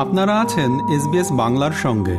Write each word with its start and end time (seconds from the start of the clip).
আপনারা 0.00 0.40
আছেন 0.40 0.70
এসবিএস 0.94 1.28
বাংলার 1.32 1.72
সঙ্গে। 1.72 2.18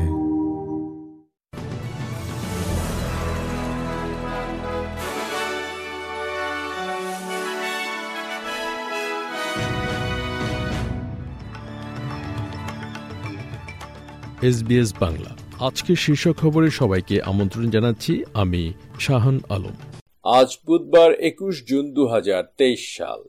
এসবিএস 14.47 14.93
বাংলা। 14.99 15.37
আজকে 15.59 15.95
শীর্ষ 15.95 16.29
খবরে 16.31 16.69
সবাইকে 16.69 17.21
আমন্ত্রণ 17.21 17.69
জানাচ্ছি 17.69 18.23
আমি 18.33 18.73
শাহান 18.99 19.39
আলম। 19.49 19.75
আজ 20.23 20.57
বুধবার 20.67 21.11
একুশ 21.13 21.63
জুন 21.67 21.93
দু 21.93 22.07
হাজার 22.07 22.43
তেইশ 22.57 22.97
সাল। 22.97 23.23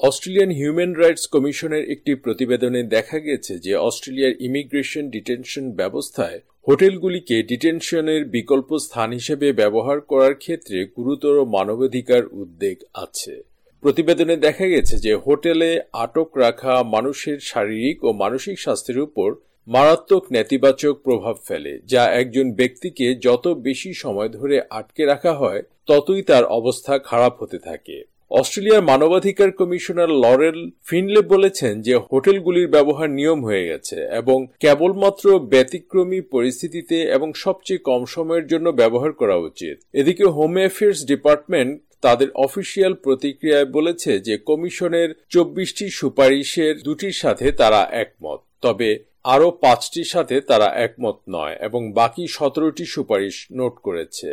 অস্ট্রেলিয়ান 0.00 0.50
হিউম্যান 0.50 0.92
রাইটস 0.94 1.24
কমিশনের 1.26 1.84
একটি 1.90 2.12
প্রতিবেদনে 2.14 2.82
দেখা 2.82 3.18
গেছে 3.18 3.52
যে 3.58 3.72
অস্ট্রেলিয়ার 3.78 4.34
ইমিগ্রেশন 4.40 5.04
ডিটেনশন 5.10 5.64
ব্যবস্থায় 5.72 6.38
হোটেলগুলিকে 6.66 7.36
ডিটেনশনের 7.42 8.22
বিকল্প 8.26 8.70
স্থান 8.78 9.08
হিসেবে 9.12 9.46
ব্যবহার 9.52 9.98
করার 10.00 10.34
ক্ষেত্রে 10.34 10.78
গুরুতর 10.96 11.36
মানবাধিকার 11.44 12.22
উদ্বেগ 12.32 12.78
আছে। 12.94 13.34
প্রতিবেদনে 13.82 14.36
দেখা 14.36 14.66
গেছে 14.66 14.94
যে 14.98 15.12
হোটেলে 15.26 15.70
আটক 15.92 16.30
রাখা 16.36 16.74
মানুষের 16.82 17.38
শারীরিক 17.40 17.98
ও 18.04 18.08
মানসিক 18.12 18.56
স্বাস্থ্যের 18.58 18.98
উপর 18.98 19.28
মারাত্মক 19.68 20.24
নেতিবাচক 20.32 20.94
প্রভাব 21.02 21.36
ফেলে, 21.48 21.72
যা 21.84 22.02
একজন 22.12 22.46
ব্যক্তিকে 22.52 23.06
যত 23.22 23.44
বেশি 23.48 23.90
সময় 23.94 24.28
ধরে 24.28 24.56
আটকে 24.70 25.02
রাখা 25.04 25.32
হয়, 25.32 25.62
ততই 25.86 26.22
তার 26.22 26.44
অবস্থা 26.58 26.94
খারাপ 26.98 27.32
হতে 27.42 27.58
থাকে। 27.58 27.98
অস্ট্রেলিয়ার 28.40 28.82
মানবাধিকার 28.82 29.50
কমিশনার 29.52 30.10
লরেল 30.22 30.58
ফিনলে 30.88 31.20
বলেছেন 31.32 31.72
যে 31.82 31.94
হোটেলগুলির 32.08 32.68
ব্যবহার 32.68 33.08
নিয়ম 33.10 33.40
হয়ে 33.44 33.68
গেছে 33.70 33.96
এবং 34.20 34.38
কেবলমাত্র 34.60 35.24
ব্যতিক্রমী 35.52 36.20
পরিস্থিতিতে 36.20 36.96
এবং 37.16 37.28
সবচেয়ে 37.34 37.84
কম 37.84 38.02
সময়ের 38.06 38.46
জন্য 38.46 38.66
ব্যবহার 38.72 39.12
করা 39.12 39.36
উচিত। 39.36 39.76
এদিকে 39.92 40.24
হোম 40.26 40.52
অ্যাফেয়ার্স 40.58 41.00
ডিপার্টমেন্ট 41.06 41.72
তাদের 42.00 42.28
অফিসিয়াল 42.36 42.92
প্রতিক্রিয়ায় 42.94 43.68
বলেছে 43.72 44.12
যে 44.18 44.34
কমিশনের 44.46 45.08
চব্বিশটি 45.30 45.86
সুপারিশের 45.90 46.74
দুটির 46.82 47.16
সাথে 47.22 47.46
তারা 47.52 47.80
একমত, 48.02 48.40
তবে 48.62 48.90
আরও 49.24 49.48
পাঁচটির 49.62 50.04
সাথে 50.04 50.36
তারা 50.40 50.68
একমত 50.86 51.18
নয় 51.28 51.54
এবং 51.60 51.82
বাকি 51.92 52.24
সতেরোটি 52.28 52.84
সুপারিশ 52.86 53.36
নোট 53.52 53.74
করেছে। 53.78 54.30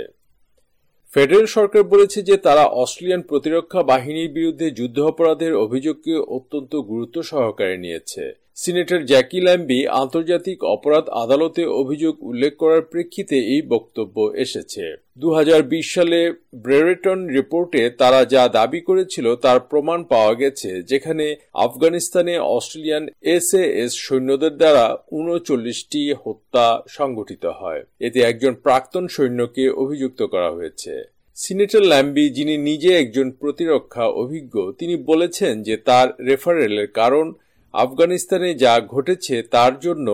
ফেডারেল 1.15 1.45
সরকার 1.47 1.83
বলেছে 1.83 2.19
যে 2.21 2.35
তারা 2.37 2.63
অস্ট্রেলিয়ান 2.73 3.21
প্রতিরক্ষা 3.21 3.81
বাহিনীর 3.83 4.29
বিরুদ্ধে 4.31 4.67
যুদ্ধাপরাধের 4.71 5.53
অভিযোগকে 5.55 6.13
অত্যন্ত 6.37 6.73
গুরুত্ব 6.91 7.17
সহকারে 7.21 7.75
নিয়েছে। 7.77 8.23
সিনেটর 8.57 9.01
জ্যাকি 9.11 9.39
ল্যাম্বি 9.47 9.79
আন্তর্জাতিক 10.01 10.59
অপরাধ 10.75 11.05
আদালতে 11.23 11.63
অভিযোগ 11.81 12.13
উল্লেখ 12.29 12.53
করার 12.61 12.83
প্রেক্ষিতে 12.91 13.37
এই 13.53 13.61
বক্তব্য 13.73 14.15
এসেছে। 14.43 14.83
দু 15.21 15.27
হাজার 15.37 15.61
বিশ 15.71 15.85
সালে 15.95 16.19
ব্রেরেটন 16.63 17.19
রিপোর্টে 17.37 17.81
তারা 18.01 18.21
যা 18.33 18.43
দাবি 18.59 18.81
করেছিল 18.81 19.25
তার 19.35 19.59
প্রমাণ 19.71 19.99
পাওয়া 20.03 20.33
গেছে, 20.33 20.69
যেখানে 20.81 21.25
আফগানিস্তানে 21.65 22.33
অস্ট্রেলিয়ান 22.55 23.03
এসএএস 23.35 23.91
সৈন্যদের 24.05 24.53
দ্বারা 24.57 24.85
উনচল্লিশটি 25.19 26.01
হত্যা 26.23 26.65
সংঘটিত 26.97 27.45
হয়। 27.59 27.81
এতে 27.99 28.19
একজন 28.21 28.53
প্রাক্তন 28.65 29.03
সৈন্যকে 29.07 29.63
অভিযুক্ত 29.83 30.21
করা 30.33 30.49
হয়েছে। 30.51 30.93
সিনেটর 31.37 31.83
ল্যাম্বি, 31.91 32.25
যিনি 32.29 32.55
নিজে 32.69 32.89
একজন 32.93 33.27
প্রতিরক্ষা 33.41 34.05
অভিজ্ঞ, 34.23 34.55
তিনি 34.79 34.95
বলেছেন 35.09 35.53
যে 35.67 35.75
তার 35.87 36.07
রেফারেলের 36.27 36.89
কারণ 36.99 37.25
আফগানিস্তানে 37.73 38.49
যা 38.55 38.79
ঘটেছে 38.79 39.43
তার 39.43 39.79
জন্য 39.79 40.07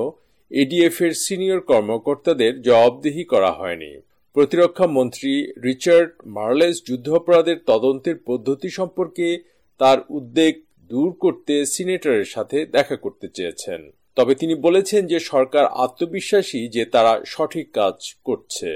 এডিএফ 0.51 1.01
এর 1.01 1.13
সিনিয়র 1.13 1.61
কর্মকর্তাদের 1.61 2.61
জবাবদিহি 2.61 3.23
করা 3.23 3.51
হয়নি। 3.51 4.01
প্রতিরক্ষা 4.35 4.87
মন্ত্রী 4.87 5.33
রিচার্ড 5.63 6.09
মার্লেস 6.25 6.83
যুদ্ধাপরাধের 6.85 7.59
তদন্তের 7.65 8.17
পদ্ধতি 8.25 8.69
সম্পর্কে 8.69 9.43
তার 9.79 9.97
উদ্বেগ 10.09 10.53
দূর 10.89 11.09
করতে 11.13 11.65
সিনেটরের 11.65 12.25
সাথে 12.25 12.65
দেখা 12.65 12.95
করতে 12.95 13.27
চেয়েছেন। 13.27 13.91
তবে 14.15 14.35
তিনি 14.35 14.55
বলেছেন 14.55 15.07
যে 15.07 15.19
সরকার 15.19 15.65
আত্মবিশ্বাসী 15.65 16.67
যে 16.67 16.85
তারা 16.85 17.21
সঠিক 17.25 17.71
কাজ 17.73 18.15
করছে। 18.25 18.69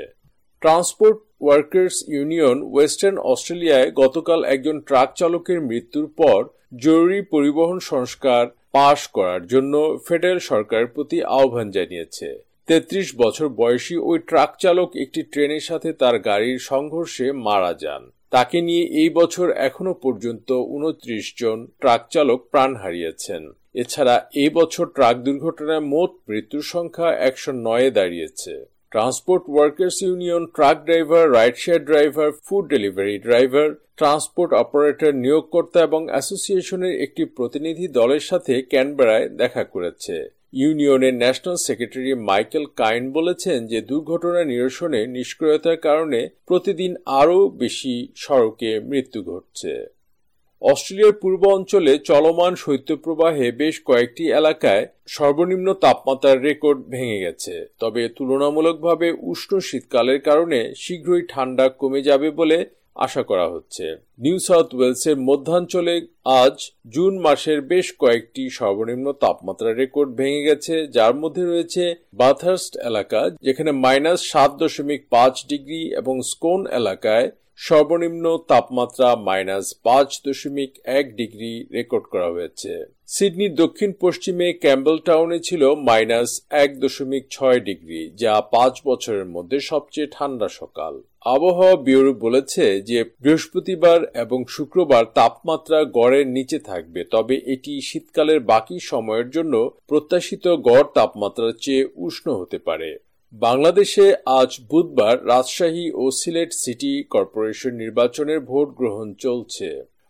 ট্রান্সপোর্ট 0.61 1.17
ওয়ার্কার্স 1.41 1.95
ইউনিয়ন 2.07 2.57
ওয়েস্টার্ন 2.63 3.17
অস্ট্রেলিয়ায় 3.17 3.91
গতকাল 3.91 4.43
একজন 4.43 4.79
ট্রাক 4.79 5.09
চালকের 5.15 5.61
মৃত্যুর 5.61 6.07
পর 6.17 6.39
জরুরি 6.77 7.21
পরিবহন 7.21 7.79
সংস্কার 7.79 8.60
পাশ 8.73 9.07
করার 9.07 9.41
জন্য 9.45 9.73
ফেডারেল 10.07 10.39
সরকারের 10.39 10.87
প্রতি 10.87 11.17
আহ্বান 11.23 11.71
জানিয়েছে। 11.71 12.27
তেত্রিশ 12.67 13.15
বছর 13.15 13.47
বয়সী 13.49 13.95
ওই 14.09 14.19
ট্রাক 14.19 14.51
চালক 14.59 14.89
একটি 14.95 15.21
ট্রেনের 15.23 15.59
সাথে 15.59 15.93
তার 15.93 16.19
গাড়ির 16.19 16.59
সংঘর্ষে 16.59 17.31
মারা 17.31 17.73
যান। 17.73 18.03
তাকে 18.29 18.61
নিয়ে 18.61 18.85
এই 19.01 19.09
বছর 19.09 19.47
এখনও 19.67 19.93
পর্যন্ত 19.93 20.51
উনত্রিশ 20.51 21.25
জন 21.37 21.67
ট্রাক 21.81 22.01
চালক 22.09 22.39
প্রাণ 22.51 22.71
হারিয়েছেন। 22.75 23.43
এছাড়া 23.73 24.15
এই 24.33 24.49
বছর 24.49 24.85
ট্রাক 24.95 25.15
দুর্ঘটনায় 25.17 25.79
মোট 25.79 26.11
মৃত্যুর 26.29 26.65
সংখ্যা 26.73 27.09
একশো 27.29 27.51
নয়ে 27.51 27.89
দাঁড়িয়েছে। 27.91 28.53
Transport 28.91 29.43
workers 29.49 29.97
union 30.07 30.43
truck 30.55 30.77
driver 30.87 31.23
ride 31.31 31.55
share 31.63 31.81
driver 31.89 32.29
food 32.45 32.63
delivery 32.69 33.15
driver 33.27 33.67
transport 33.99 34.51
operator 34.53 35.11
নিয়োগকর্তা 35.23 35.79
এবং 35.83 36.01
অ্যাসোসিয়েশনের 36.09 36.93
একটি 37.01 37.23
প্রতিনিধি 37.37 37.85
দলের 37.99 38.23
সাথে 38.29 38.53
ক্যানবেরায় 38.71 39.27
দেখা 39.41 39.63
করেছে। 39.63 40.15
ইউনিয়নের 40.53 41.13
ন্যাশনাল 41.13 41.57
সেক্রেটারি 41.67 42.13
মাইকেল 42.29 42.65
কাইন 42.75 43.03
বলেছেন 43.11 43.57
যে 43.67 43.79
দুর্ঘটনা 43.81 44.41
নিরসনে 44.43 45.01
নিষ্ক্রিয়তার 45.07 45.77
কারণে 45.77 46.19
প্রতিদিন 46.47 46.91
আরও 47.21 47.39
বেশি 47.63 47.95
সড়কে 48.15 48.71
মৃত্যু 48.89 49.19
ঘটছে। 49.23 49.73
অস্ট্রেলিয়ার 50.61 51.19
পূর্ব 51.21 51.41
অঞ্চলে 51.57 51.93
চলমান 52.09 52.53
শৈত্যপ্রবাহে 52.63 53.45
বেশ 53.61 53.75
কয়েকটি 53.89 54.23
এলাকায় 54.39 54.83
সর্বনিম্ন 55.07 55.67
তাপমাত্রার 55.83 56.37
রেকর্ড 56.47 56.79
ভেঙে 56.93 57.23
গেছে। 57.25 57.53
তবে 57.79 58.01
তুলনামূলকভাবে 58.17 59.07
উষ্ণ 59.31 59.51
শীতকালের 59.59 60.19
কারণে 60.21 60.59
শীঘ্রই 60.83 61.23
ঠান্ডা 61.29 61.65
কমে 61.81 62.01
যাবে 62.01 62.27
বলে 62.39 62.57
আশা 63.05 63.23
করা 63.23 63.47
হচ্ছে। 63.53 63.85
নিউ 64.19 64.37
সাউথ 64.39 64.69
ওয়েলসের 64.75 65.17
মধ্যাঞ্চলে 65.29 65.95
আজ 66.41 66.57
জুন 66.95 67.13
মাসের 67.25 67.59
বেশ 67.71 67.87
কয়েকটি 68.01 68.43
সর্বনিম্ন 68.49 69.07
তাপমাত্রার 69.23 69.79
রেকর্ড 69.81 70.09
ভেঙে 70.19 70.41
গেছে, 70.43 70.75
যার 70.87 71.13
মধ্যে 71.15 71.43
রয়েছে 71.45 71.83
বাথার্স্ট 72.13 72.73
এলাকা, 72.89 73.21
যেখানে 73.45 73.71
মাইনাস 73.83 74.19
সাত 74.31 74.51
দশমিক 74.61 75.01
পাঁচ 75.09 75.35
ডিগ্রি 75.51 75.81
এবং 76.01 76.15
স্কোন 76.31 76.59
এলাকায় 76.79 77.27
সর্বনিম্ন 77.59 78.25
তাপমাত্রা 78.47 79.09
মাইনাস 79.27 79.65
পাঁচ 79.83 80.09
দশমিক 80.25 80.71
এক 80.99 81.05
ডিগ্রি 81.15 81.53
রেকর্ড 81.73 82.05
করা 82.07 82.27
হয়েছে। 82.31 82.71
সিডনির 83.07 83.53
দক্ষিণ 83.55 83.91
পশ্চিমে 83.99 84.47
ক্যাম্বেল 84.53 84.97
টাউনে 84.99 85.39
ছিল 85.39 85.61
মাইনাস 85.87 86.29
এক 86.63 86.69
দশমিক 86.79 87.23
ছয় 87.29 87.59
ডিগ্রি, 87.59 88.01
যা 88.15 88.33
পাঁচ 88.51 88.73
বছরের 88.85 89.25
মধ্যে 89.25 89.57
সবচেয়ে 89.59 90.11
ঠান্ডা 90.11 90.47
সকাল। 90.59 90.93
আবহাওয়া 91.25 91.75
ব্যুরো 91.75 92.13
বলেছে 92.13 92.81
যে 92.81 92.99
বৃহস্পতিবার 93.23 93.99
এবং 94.13 94.39
শুক্রবার 94.47 95.03
তাপমাত্রা 95.13 95.79
গড়ের 95.97 96.27
নিচে 96.27 96.59
থাকবে, 96.59 97.01
তবে 97.03 97.35
এটি 97.53 97.73
শীতকালের 97.81 98.39
বাকি 98.51 98.77
সময়ের 98.91 99.27
জন্য 99.29 99.53
প্রত্যাশিত 99.87 100.45
গড় 100.67 100.87
তাপমাত্রার 100.93 101.53
চেয়ে 101.61 101.83
উষ্ণ 101.95 102.27
হতে 102.33 102.59
পারে। 102.59 102.89
বাংলাদেশে 103.33 104.05
আজ 104.39 104.51
বুধবার 104.69 105.15
রাজশাহী 105.27 105.85
ও 105.93 106.03
সিলেট 106.11 106.51
সিটি 106.53 106.93
কর্পোরেশন 107.09 107.73
নির্বাচনের 107.73 108.39
ভোট 108.39 108.69
গ্রহণ 108.79 109.07
চলছে। 109.19 109.67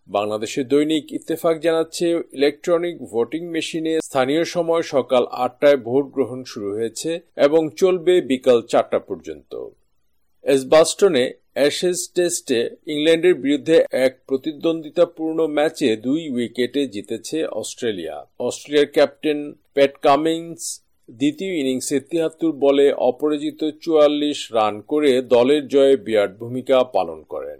বাংলাদেশের 0.07 0.65
দৈনিক 0.67 1.05
ইত্তেফাক 1.11 1.55
জানাচ্ছে, 1.59 2.07
ইলেকট্রনিক 2.34 2.96
ভোটিং 3.11 3.43
মেশিনে 3.53 3.93
স্থানীয় 4.03 4.43
সময় 4.46 4.84
সকাল 4.93 5.23
আটটায় 5.46 5.79
ভোট 5.87 6.05
গ্রহণ 6.16 6.40
শুরু 6.43 6.67
হয়েছে 6.78 7.11
এবং 7.37 7.61
চলবে 7.78 8.13
বিকাল 8.22 8.59
চারটা 8.61 8.99
পর্যন্ত। 8.99 9.51
এসবাস্টনে 10.46 11.23
অ্যাশেজ 11.53 11.99
টেস্টে 12.16 12.59
ইংল্যান্ডের 12.87 13.35
বিরুদ্ধে 13.43 13.78
এক 14.05 14.13
প্রতিদ্বন্দ্বিতাপূর্ণ 14.28 15.40
ম্যাচে 15.47 15.90
দুই 15.97 16.22
উইকেটে 16.29 16.81
জিতেছে 16.87 17.37
অস্ট্রেলিয়া। 17.61 18.17
অস্ট্রেলিয়ার 18.40 18.93
ক্যাপ্টেন 18.96 19.40
প্যাট 19.73 19.93
কামিংস 20.05 20.63
দ্বিতীয় 21.11 21.53
ইনিংসে 21.59 21.99
তিয়াত্তর 21.99 22.52
বলে 22.52 22.93
অপরাজিত 22.93 23.69
চুয়াল্লিশ 23.81 24.52
রান 24.52 24.81
করে 24.81 25.22
দলের 25.22 25.67
জয়ে 25.67 25.97
বিরাট 25.97 26.37
ভূমিকা 26.37 26.84
পালন 26.84 27.23
করেন। 27.29 27.59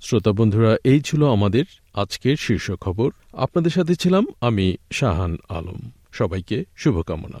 শ্রোতা 0.00 0.32
বন্ধুরা, 0.32 0.76
এই 0.84 1.00
ছিল 1.00 1.26
আমাদের 1.26 1.64
আজকের 1.94 2.36
শীর্ষ 2.36 2.72
খবর। 2.72 3.10
আপনাদের 3.32 3.70
সাথে 3.70 3.94
ছিলাম 3.94 4.26
আমি 4.40 4.76
শাহান 4.92 5.36
আলম। 5.48 5.90
সবাইকে 6.12 6.64
শুভকামনা। 6.76 7.40